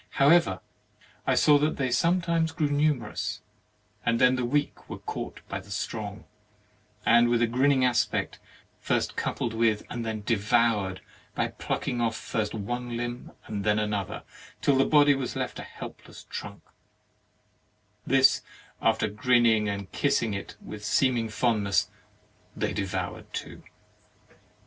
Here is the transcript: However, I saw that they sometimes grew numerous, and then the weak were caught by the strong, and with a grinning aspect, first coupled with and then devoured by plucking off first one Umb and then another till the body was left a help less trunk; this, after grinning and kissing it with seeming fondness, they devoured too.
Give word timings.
However, 0.17 0.61
I 1.27 1.35
saw 1.35 1.59
that 1.59 1.77
they 1.77 1.91
sometimes 1.91 2.51
grew 2.51 2.71
numerous, 2.71 3.43
and 4.03 4.19
then 4.19 4.33
the 4.35 4.43
weak 4.45 4.89
were 4.89 4.97
caught 4.97 5.41
by 5.47 5.59
the 5.59 5.69
strong, 5.69 6.25
and 7.05 7.29
with 7.29 7.39
a 7.39 7.45
grinning 7.45 7.85
aspect, 7.85 8.39
first 8.79 9.15
coupled 9.15 9.53
with 9.53 9.83
and 9.91 10.03
then 10.03 10.21
devoured 10.25 11.01
by 11.35 11.49
plucking 11.49 12.01
off 12.01 12.15
first 12.15 12.55
one 12.55 12.89
Umb 12.93 13.35
and 13.45 13.63
then 13.63 13.77
another 13.77 14.23
till 14.59 14.75
the 14.75 14.85
body 14.85 15.13
was 15.13 15.35
left 15.35 15.59
a 15.59 15.63
help 15.63 16.07
less 16.07 16.25
trunk; 16.27 16.63
this, 18.03 18.41
after 18.81 19.07
grinning 19.07 19.69
and 19.69 19.91
kissing 19.91 20.33
it 20.33 20.55
with 20.59 20.83
seeming 20.83 21.29
fondness, 21.29 21.91
they 22.55 22.73
devoured 22.73 23.31
too. 23.35 23.61